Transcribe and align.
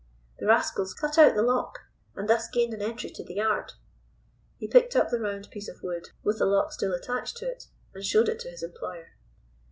"The 0.39 0.47
rascals 0.47 0.95
cut 0.95 1.19
out 1.19 1.35
the 1.35 1.43
lock, 1.43 1.81
and 2.15 2.27
thus 2.27 2.47
gained 2.49 2.73
an 2.73 2.81
entry 2.81 3.11
to 3.11 3.23
the 3.23 3.35
yard." 3.35 3.73
He 4.57 4.67
picked 4.67 4.95
up 4.95 5.09
the 5.11 5.19
round 5.19 5.51
piece 5.51 5.69
of 5.69 5.83
wood 5.83 6.09
with 6.23 6.39
the 6.39 6.47
lock 6.47 6.71
still 6.73 6.91
attached 6.95 7.37
to 7.37 7.45
it, 7.47 7.67
and 7.93 8.03
showed 8.03 8.27
it 8.27 8.39
to 8.39 8.49
his 8.49 8.63
employer. 8.63 9.09